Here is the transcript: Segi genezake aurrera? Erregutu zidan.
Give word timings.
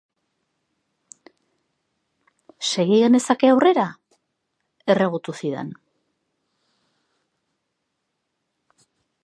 Segi 2.69 2.97
genezake 3.03 3.51
aurrera? 3.53 3.85
Erregutu 4.95 5.37
zidan. 5.43 5.71